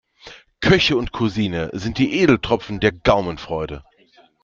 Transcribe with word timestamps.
Köche 0.61 0.97
und 0.97 1.11
Cuisine 1.11 1.69
sind 1.73 1.99
die 1.99 2.19
Edeltropfen 2.21 2.79
der 2.79 2.91
Gaumenfreude. 2.91 3.83